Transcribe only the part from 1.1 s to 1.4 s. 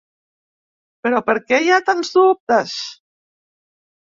per